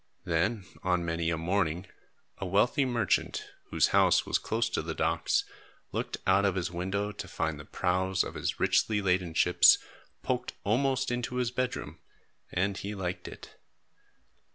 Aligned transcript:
Then, 0.25 0.65
on 0.81 1.05
many 1.05 1.29
a 1.29 1.37
morning, 1.37 1.85
a 2.39 2.45
wealthy 2.47 2.85
merchant, 2.85 3.45
whose 3.69 3.89
house 3.89 4.25
was 4.25 4.39
close 4.39 4.67
to 4.71 4.81
the 4.81 4.95
docks, 4.95 5.43
looked 5.91 6.17
out 6.25 6.43
of 6.43 6.55
his 6.55 6.71
window 6.71 7.11
to 7.11 7.27
find 7.27 7.59
the 7.59 7.65
prows, 7.65 8.23
of 8.23 8.33
his 8.33 8.59
richly 8.59 8.99
laden 8.99 9.35
ships, 9.35 9.77
poked 10.23 10.53
almost 10.63 11.11
into 11.11 11.35
his 11.35 11.51
bedroom, 11.51 11.99
and 12.51 12.77
he 12.79 12.95
liked 12.95 13.27
it. 13.27 13.57